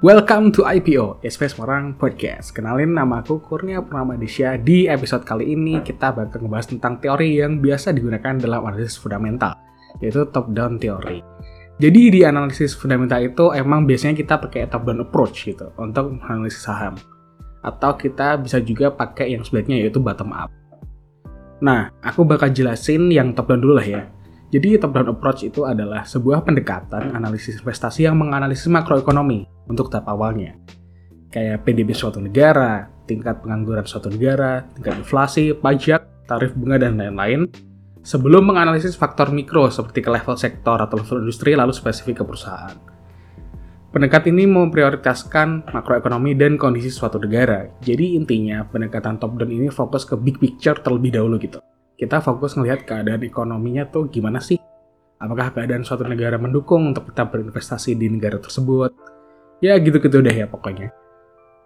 Welcome 0.00 0.48
to 0.56 0.64
IPO, 0.64 1.20
SP 1.20 1.44
Semarang 1.44 1.92
Podcast. 1.92 2.56
Kenalin 2.56 2.96
nama 2.96 3.20
aku 3.20 3.36
Kurnia 3.36 3.84
Purnama 3.84 4.16
Desya. 4.16 4.56
Di 4.56 4.88
episode 4.88 5.28
kali 5.28 5.52
ini 5.52 5.84
kita 5.84 6.16
bakal 6.16 6.40
ngebahas 6.40 6.72
tentang 6.72 6.96
teori 7.04 7.36
yang 7.36 7.60
biasa 7.60 7.92
digunakan 7.92 8.40
dalam 8.40 8.64
analisis 8.64 8.96
fundamental, 8.96 9.60
yaitu 10.00 10.24
top-down 10.32 10.80
teori. 10.80 11.20
Jadi 11.76 12.16
di 12.16 12.24
analisis 12.24 12.72
fundamental 12.72 13.20
itu 13.20 13.52
emang 13.52 13.84
biasanya 13.84 14.16
kita 14.16 14.40
pakai 14.40 14.72
top-down 14.72 15.04
approach 15.04 15.44
gitu 15.44 15.68
untuk 15.76 16.16
menganalisis 16.16 16.64
saham. 16.64 16.96
Atau 17.60 18.00
kita 18.00 18.40
bisa 18.40 18.56
juga 18.64 18.88
pakai 18.88 19.36
yang 19.36 19.44
sebaliknya 19.44 19.84
yaitu 19.84 20.00
bottom 20.00 20.32
up. 20.32 20.48
Nah, 21.60 21.92
aku 22.00 22.24
bakal 22.24 22.48
jelasin 22.48 23.12
yang 23.12 23.36
top-down 23.36 23.60
dulu 23.60 23.76
lah 23.76 23.84
ya. 23.84 24.08
Jadi 24.50 24.82
top-down 24.82 25.14
approach 25.14 25.46
itu 25.46 25.62
adalah 25.62 26.02
sebuah 26.02 26.42
pendekatan 26.42 27.14
analisis 27.14 27.62
investasi 27.62 28.10
yang 28.10 28.18
menganalisis 28.18 28.66
makroekonomi 28.66 29.46
untuk 29.70 29.94
tahap 29.94 30.10
awalnya. 30.10 30.58
Kayak 31.30 31.62
PDB 31.62 31.94
suatu 31.94 32.18
negara, 32.18 32.90
tingkat 33.06 33.46
pengangguran 33.46 33.86
suatu 33.86 34.10
negara, 34.10 34.66
tingkat 34.74 35.06
inflasi, 35.06 35.54
pajak, 35.54 36.26
tarif 36.26 36.50
bunga, 36.58 36.82
dan 36.82 36.98
lain-lain, 36.98 37.46
sebelum 38.02 38.50
menganalisis 38.50 38.98
faktor 38.98 39.30
mikro 39.30 39.70
seperti 39.70 40.02
ke 40.02 40.10
level 40.10 40.34
sektor 40.34 40.82
atau 40.82 40.98
level 40.98 41.22
industri 41.22 41.54
lalu 41.54 41.70
spesifik 41.70 42.18
ke 42.18 42.24
perusahaan. 42.26 42.74
Pendekatan 43.94 44.34
ini 44.34 44.50
memprioritaskan 44.50 45.70
makroekonomi 45.70 46.34
dan 46.34 46.58
kondisi 46.58 46.90
suatu 46.90 47.22
negara. 47.22 47.70
Jadi 47.82 48.18
intinya 48.18 48.66
pendekatan 48.66 49.18
top 49.18 49.38
down 49.38 49.50
ini 49.50 49.70
fokus 49.70 50.02
ke 50.06 50.18
big 50.18 50.42
picture 50.42 50.78
terlebih 50.78 51.14
dahulu 51.14 51.38
gitu 51.38 51.62
kita 52.00 52.24
fokus 52.24 52.56
ngelihat 52.56 52.88
keadaan 52.88 53.20
ekonominya 53.20 53.84
tuh 53.84 54.08
gimana 54.08 54.40
sih? 54.40 54.56
Apakah 55.20 55.52
keadaan 55.52 55.84
suatu 55.84 56.08
negara 56.08 56.40
mendukung 56.40 56.88
untuk 56.88 57.12
kita 57.12 57.28
berinvestasi 57.28 57.92
di 57.92 58.08
negara 58.08 58.40
tersebut? 58.40 58.88
Ya 59.60 59.76
gitu-gitu 59.76 60.24
deh 60.24 60.32
ya 60.32 60.48
pokoknya. 60.48 60.96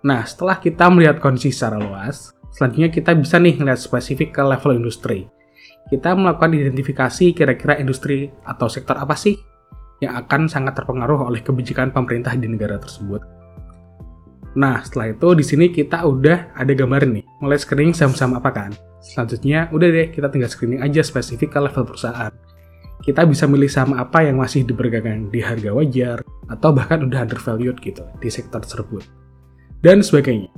Nah, 0.00 0.24
setelah 0.24 0.56
kita 0.56 0.88
melihat 0.88 1.20
kondisi 1.20 1.52
secara 1.52 1.76
luas, 1.76 2.32
selanjutnya 2.48 2.88
kita 2.88 3.12
bisa 3.12 3.36
nih 3.36 3.60
ngelihat 3.60 3.76
spesifik 3.76 4.32
ke 4.32 4.40
level 4.40 4.72
industri. 4.72 5.28
Kita 5.92 6.16
melakukan 6.16 6.56
identifikasi 6.56 7.36
kira-kira 7.36 7.76
industri 7.76 8.32
atau 8.48 8.72
sektor 8.72 8.96
apa 8.96 9.12
sih 9.12 9.36
yang 10.00 10.16
akan 10.16 10.48
sangat 10.48 10.80
terpengaruh 10.80 11.28
oleh 11.28 11.44
kebijakan 11.44 11.92
pemerintah 11.92 12.32
di 12.40 12.48
negara 12.48 12.80
tersebut. 12.80 13.20
Nah, 14.56 14.80
setelah 14.80 15.12
itu 15.12 15.28
di 15.36 15.44
sini 15.44 15.68
kita 15.68 16.08
udah 16.08 16.56
ada 16.56 16.72
gambar 16.72 17.04
nih, 17.04 17.24
mulai 17.44 17.60
screening 17.60 17.92
saham-saham 17.92 18.40
apa 18.40 18.48
kan. 18.48 18.72
Selanjutnya, 19.02 19.66
udah 19.74 19.88
deh 19.90 20.08
kita 20.14 20.30
tinggal 20.30 20.46
screening 20.46 20.78
aja 20.78 21.02
spesifik 21.02 21.50
ke 21.50 21.58
level 21.58 21.82
perusahaan. 21.82 22.30
Kita 23.02 23.26
bisa 23.26 23.50
milih 23.50 23.66
saham 23.66 23.98
apa 23.98 24.22
yang 24.22 24.38
masih 24.38 24.62
diperdagangkan 24.62 25.26
di 25.34 25.42
harga 25.42 25.74
wajar, 25.74 26.18
atau 26.46 26.70
bahkan 26.70 27.02
udah 27.02 27.26
undervalued 27.26 27.74
gitu 27.82 28.06
di 28.22 28.30
sektor 28.30 28.62
tersebut. 28.62 29.02
Dan 29.82 30.06
sebagainya. 30.06 30.54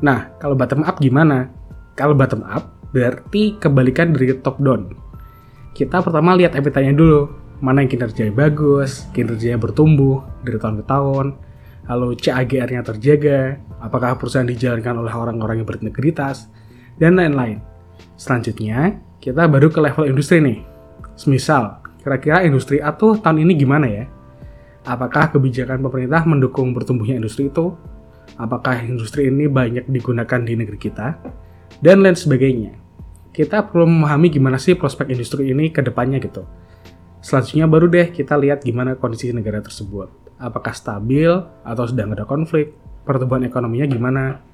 Nah, 0.00 0.32
kalau 0.40 0.56
bottom 0.56 0.88
up 0.88 0.96
gimana? 1.04 1.52
Kalau 2.00 2.16
bottom 2.16 2.40
up, 2.48 2.72
berarti 2.96 3.60
kebalikan 3.60 4.16
dari 4.16 4.32
top 4.40 4.56
down. 4.56 4.96
Kita 5.76 6.00
pertama 6.00 6.32
lihat 6.32 6.56
EBITDA-nya 6.56 6.96
dulu, 6.96 7.28
mana 7.60 7.84
yang 7.84 7.92
kinerjanya 7.92 8.32
bagus, 8.32 9.04
kinerjanya 9.12 9.60
bertumbuh 9.60 10.24
dari 10.48 10.56
tahun 10.56 10.80
ke 10.80 10.84
tahun, 10.88 11.26
lalu 11.92 12.08
CAGR-nya 12.16 12.80
terjaga, 12.80 13.60
apakah 13.84 14.16
perusahaan 14.16 14.48
dijalankan 14.48 15.04
oleh 15.04 15.12
orang-orang 15.12 15.60
yang 15.60 15.68
berintegritas, 15.68 16.48
dan 16.98 17.18
lain-lain. 17.18 17.58
Selanjutnya, 18.14 18.98
kita 19.18 19.48
baru 19.48 19.72
ke 19.72 19.80
level 19.82 20.06
industri 20.06 20.38
nih. 20.38 20.58
Semisal, 21.14 21.82
kira-kira 22.02 22.42
industri 22.44 22.82
A 22.82 22.94
tuh 22.94 23.18
tahun 23.18 23.46
ini 23.46 23.52
gimana 23.56 23.86
ya? 23.86 24.04
Apakah 24.84 25.32
kebijakan 25.32 25.80
pemerintah 25.80 26.22
mendukung 26.28 26.76
bertumbuhnya 26.76 27.16
industri 27.16 27.48
itu? 27.48 27.72
Apakah 28.36 28.84
industri 28.84 29.32
ini 29.32 29.48
banyak 29.48 29.88
digunakan 29.88 30.40
di 30.44 30.52
negeri 30.58 30.76
kita? 30.76 31.16
Dan 31.80 32.04
lain 32.04 32.18
sebagainya. 32.18 32.76
Kita 33.34 33.66
perlu 33.66 33.88
memahami 33.88 34.30
gimana 34.30 34.60
sih 34.60 34.78
prospek 34.78 35.10
industri 35.10 35.50
ini 35.50 35.72
ke 35.72 35.82
depannya 35.82 36.22
gitu. 36.22 36.46
Selanjutnya 37.24 37.64
baru 37.64 37.88
deh 37.88 38.12
kita 38.12 38.36
lihat 38.36 38.62
gimana 38.62 38.94
kondisi 39.00 39.32
negara 39.32 39.64
tersebut. 39.64 40.12
Apakah 40.36 40.76
stabil 40.76 41.32
atau 41.64 41.84
sedang 41.88 42.12
ada 42.12 42.28
konflik? 42.28 42.76
Pertumbuhan 43.08 43.48
ekonominya 43.48 43.88
gimana? 43.88 44.44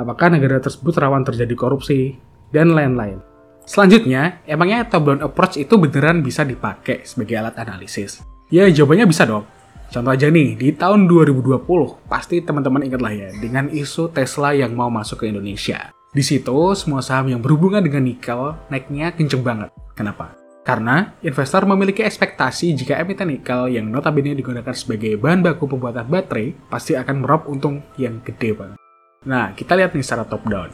Apakah 0.00 0.32
negara 0.32 0.56
tersebut 0.56 0.96
rawan 0.96 1.22
terjadi 1.22 1.52
korupsi, 1.52 2.16
dan 2.48 2.72
lain-lain. 2.72 3.20
Selanjutnya, 3.68 4.42
emangnya 4.48 4.88
top-down 4.88 5.22
approach 5.22 5.60
itu 5.60 5.78
beneran 5.78 6.24
bisa 6.24 6.42
dipakai 6.42 7.06
sebagai 7.06 7.38
alat 7.38 7.54
analisis? 7.60 8.24
Ya, 8.50 8.66
jawabannya 8.66 9.06
bisa 9.06 9.28
dong. 9.28 9.46
Contoh 9.90 10.10
aja 10.10 10.26
nih, 10.26 10.58
di 10.58 10.74
tahun 10.74 11.06
2020, 11.06 11.62
pasti 12.10 12.42
teman-teman 12.42 12.86
ingat 12.86 12.98
lah 13.02 13.14
ya, 13.14 13.30
dengan 13.38 13.70
isu 13.70 14.10
Tesla 14.10 14.54
yang 14.54 14.74
mau 14.74 14.90
masuk 14.90 15.22
ke 15.22 15.30
Indonesia. 15.30 15.94
Di 16.10 16.26
situ, 16.26 16.74
semua 16.74 16.98
saham 16.98 17.30
yang 17.30 17.38
berhubungan 17.38 17.82
dengan 17.82 18.02
nikel 18.02 18.58
naiknya 18.66 19.14
kenceng 19.14 19.46
banget. 19.46 19.70
Kenapa? 19.94 20.34
Karena 20.66 21.14
investor 21.22 21.62
memiliki 21.66 22.02
ekspektasi 22.02 22.74
jika 22.74 22.98
emiten 22.98 23.30
nikel 23.30 23.70
yang 23.70 23.86
notabene 23.86 24.34
digunakan 24.34 24.74
sebagai 24.74 25.14
bahan 25.14 25.46
baku 25.46 25.70
pembuatan 25.70 26.10
baterai 26.10 26.54
pasti 26.66 26.98
akan 26.98 27.22
meraup 27.22 27.46
untung 27.46 27.82
yang 27.94 28.18
gede 28.26 28.50
banget. 28.54 28.79
Nah, 29.20 29.52
kita 29.52 29.76
lihat 29.76 29.92
nih 29.92 30.00
secara 30.00 30.24
top 30.24 30.48
down. 30.48 30.72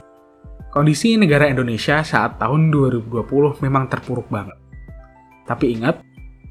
Kondisi 0.70 1.18
negara 1.18 1.50
Indonesia 1.50 2.06
saat 2.06 2.38
tahun 2.38 2.70
2020 2.70 3.58
memang 3.58 3.90
terpuruk 3.90 4.30
banget. 4.30 4.54
Tapi 5.42 5.74
ingat, 5.74 5.98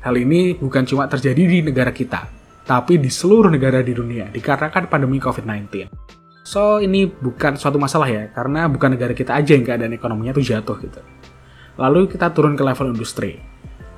hal 0.03 0.19
ini 0.19 0.59
bukan 0.59 0.83
cuma 0.83 1.07
terjadi 1.07 1.39
di 1.39 1.63
negara 1.63 1.95
kita, 1.95 2.27
tapi 2.67 2.99
di 2.99 3.07
seluruh 3.07 3.47
negara 3.47 3.79
di 3.79 3.95
dunia 3.95 4.27
dikarenakan 4.27 4.91
pandemi 4.91 5.23
COVID-19. 5.23 5.87
So, 6.43 6.83
ini 6.83 7.07
bukan 7.07 7.55
suatu 7.55 7.79
masalah 7.79 8.11
ya, 8.11 8.27
karena 8.27 8.67
bukan 8.67 8.99
negara 8.99 9.15
kita 9.15 9.31
aja 9.31 9.55
yang 9.55 9.63
keadaan 9.63 9.95
ekonominya 9.95 10.35
tuh 10.35 10.43
jatuh 10.43 10.75
gitu. 10.83 10.99
Lalu 11.79 12.11
kita 12.11 12.27
turun 12.35 12.59
ke 12.59 12.63
level 12.67 12.91
industri. 12.91 13.39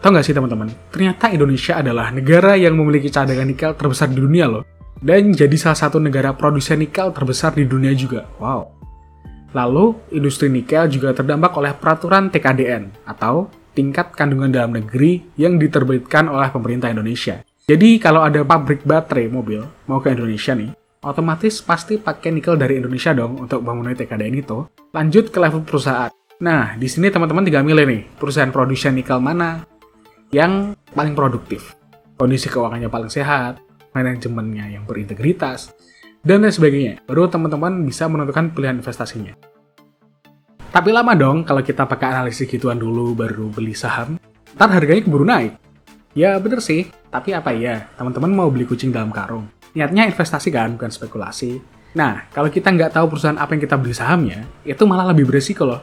Tahu 0.06 0.14
nggak 0.14 0.22
sih 0.22 0.38
teman-teman, 0.38 0.70
ternyata 0.94 1.34
Indonesia 1.34 1.82
adalah 1.82 2.14
negara 2.14 2.54
yang 2.62 2.78
memiliki 2.78 3.10
cadangan 3.10 3.50
nikel 3.50 3.74
terbesar 3.74 4.14
di 4.14 4.22
dunia 4.22 4.46
loh 4.46 4.77
dan 5.02 5.34
jadi 5.34 5.54
salah 5.58 5.78
satu 5.78 6.02
negara 6.02 6.34
produsen 6.34 6.82
nikel 6.82 7.14
terbesar 7.14 7.54
di 7.54 7.66
dunia 7.66 7.94
juga. 7.94 8.26
Wow. 8.42 8.74
Lalu, 9.56 9.96
industri 10.14 10.52
nikel 10.52 10.92
juga 10.92 11.16
terdampak 11.16 11.56
oleh 11.56 11.72
peraturan 11.74 12.30
TKDN 12.30 13.08
atau 13.08 13.48
tingkat 13.78 14.12
kandungan 14.18 14.50
dalam 14.50 14.76
negeri 14.76 15.24
yang 15.38 15.62
diterbitkan 15.62 16.28
oleh 16.28 16.50
pemerintah 16.50 16.90
Indonesia. 16.90 17.46
Jadi 17.68 18.00
kalau 18.00 18.24
ada 18.24 18.42
pabrik 18.48 18.88
baterai 18.88 19.28
mobil 19.28 19.60
mau 19.92 20.00
ke 20.00 20.16
Indonesia 20.16 20.56
nih, 20.56 20.72
otomatis 21.04 21.60
pasti 21.62 22.00
pakai 22.00 22.32
nikel 22.32 22.56
dari 22.56 22.80
Indonesia 22.80 23.12
dong 23.12 23.44
untuk 23.44 23.60
memenuhi 23.62 23.94
TKDN 23.94 24.36
itu. 24.40 24.66
Lanjut 24.96 25.30
ke 25.30 25.38
level 25.38 25.68
perusahaan. 25.68 26.10
Nah, 26.38 26.78
di 26.78 26.88
sini 26.88 27.12
teman-teman 27.12 27.44
tinggal 27.44 27.66
milih 27.66 27.86
nih, 27.90 28.02
perusahaan 28.16 28.54
produsen 28.54 28.96
nikel 28.96 29.20
mana 29.20 29.66
yang 30.32 30.78
paling 30.94 31.12
produktif. 31.18 31.76
Kondisi 32.18 32.50
keuangannya 32.50 32.90
paling 32.90 33.12
sehat, 33.12 33.62
manajemennya 33.98 34.78
yang 34.78 34.86
berintegritas, 34.86 35.74
dan 36.22 36.46
lain 36.46 36.54
sebagainya. 36.54 36.94
Baru 37.10 37.26
teman-teman 37.26 37.82
bisa 37.82 38.06
menentukan 38.06 38.54
pilihan 38.54 38.78
investasinya. 38.78 39.34
Tapi 40.70 40.94
lama 40.94 41.18
dong 41.18 41.42
kalau 41.42 41.66
kita 41.66 41.90
pakai 41.90 42.14
analisis 42.14 42.46
gituan 42.46 42.78
dulu 42.78 43.18
baru 43.18 43.50
beli 43.50 43.74
saham, 43.74 44.22
ntar 44.54 44.70
harganya 44.70 45.02
keburu 45.02 45.26
naik. 45.26 45.58
Ya 46.14 46.38
bener 46.38 46.62
sih, 46.62 46.90
tapi 47.10 47.34
apa 47.34 47.50
ya, 47.54 47.90
teman-teman 47.98 48.30
mau 48.30 48.50
beli 48.54 48.70
kucing 48.70 48.94
dalam 48.94 49.10
karung. 49.10 49.50
Niatnya 49.74 50.06
investasi 50.06 50.54
kan, 50.54 50.78
bukan 50.78 50.94
spekulasi. 50.94 51.62
Nah, 51.98 52.30
kalau 52.30 52.54
kita 52.54 52.70
nggak 52.70 52.94
tahu 52.94 53.10
perusahaan 53.10 53.38
apa 53.42 53.58
yang 53.58 53.62
kita 53.66 53.76
beli 53.78 53.94
sahamnya, 53.94 54.46
itu 54.62 54.84
malah 54.86 55.10
lebih 55.10 55.26
beresiko 55.30 55.66
loh. 55.66 55.82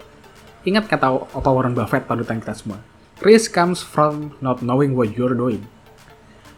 Ingat 0.62 0.86
kata 0.86 1.10
Opa 1.10 1.50
Warren 1.50 1.74
Buffett 1.74 2.06
panutan 2.06 2.38
kita 2.38 2.54
semua. 2.54 2.78
Risk 3.22 3.54
comes 3.54 3.82
from 3.82 4.34
not 4.42 4.62
knowing 4.62 4.94
what 4.94 5.14
you're 5.14 5.34
doing. 5.34 5.62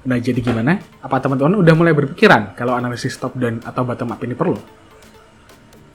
Nah, 0.07 0.23
jadi 0.23 0.39
gimana? 0.39 0.79
Apa 1.03 1.19
teman-teman 1.19 1.59
udah 1.59 1.75
mulai 1.75 1.91
berpikiran 1.91 2.55
kalau 2.55 2.79
analisis 2.79 3.19
top 3.19 3.35
down 3.35 3.59
atau 3.67 3.83
bottom 3.83 4.15
up 4.15 4.23
ini 4.23 4.39
perlu? 4.39 4.55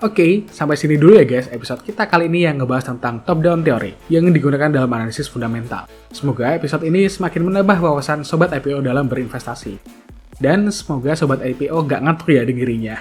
Oke, 0.02 0.18
okay, 0.18 0.32
sampai 0.50 0.76
sini 0.76 0.98
dulu 0.98 1.14
ya 1.14 1.30
guys 1.30 1.46
episode 1.54 1.86
kita 1.86 2.10
kali 2.10 2.26
ini 2.26 2.50
yang 2.50 2.58
ngebahas 2.58 2.90
tentang 2.90 3.22
top 3.22 3.38
down 3.38 3.62
teori 3.62 3.94
yang 4.10 4.26
digunakan 4.34 4.68
dalam 4.68 4.90
analisis 4.90 5.30
fundamental. 5.30 5.86
Semoga 6.10 6.58
episode 6.58 6.82
ini 6.90 7.06
semakin 7.06 7.46
menambah 7.46 7.78
wawasan 7.78 8.26
sobat 8.26 8.50
IPO 8.50 8.82
dalam 8.82 9.06
berinvestasi. 9.06 9.78
Dan 10.42 10.74
semoga 10.74 11.14
sobat 11.14 11.46
IPO 11.46 11.86
gak 11.86 12.02
ngantuk 12.02 12.34
ya 12.34 12.42
dengirinya. 12.42 12.98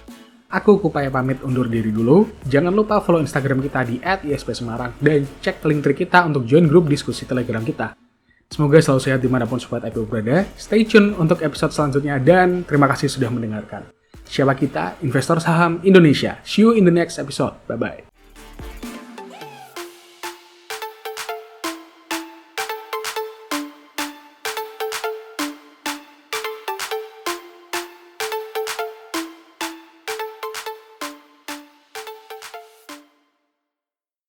Aku 0.56 0.80
Kupaya 0.80 1.12
pamit 1.12 1.44
undur 1.44 1.68
diri 1.68 1.92
dulu. 1.92 2.24
Jangan 2.48 2.72
lupa 2.72 3.04
follow 3.04 3.20
Instagram 3.20 3.60
kita 3.60 3.84
di 3.84 4.00
@ispsemarang 4.00 4.96
dan 5.04 5.28
cek 5.44 5.60
link 5.68 5.84
trik 5.84 6.08
kita 6.08 6.24
untuk 6.24 6.48
join 6.48 6.64
grup 6.64 6.88
diskusi 6.88 7.28
Telegram 7.28 7.60
kita. 7.60 8.07
Semoga 8.48 8.80
selalu 8.80 9.00
sehat 9.04 9.20
di 9.20 9.28
mana 9.28 9.44
pun 9.44 9.60
Sobat 9.60 9.84
IPO 9.84 10.08
berada. 10.08 10.48
Stay 10.56 10.88
tune 10.88 11.12
untuk 11.20 11.44
episode 11.44 11.70
selanjutnya 11.70 12.16
dan 12.16 12.64
terima 12.64 12.88
kasih 12.88 13.12
sudah 13.12 13.28
mendengarkan. 13.28 13.84
Siapa 14.24 14.56
kita? 14.56 15.00
Investor 15.04 15.40
Saham 15.40 15.80
Indonesia. 15.84 16.40
See 16.44 16.64
you 16.64 16.72
in 16.72 16.88
the 16.88 16.92
next 16.92 17.20
episode. 17.20 17.56
Bye-bye. 17.68 18.07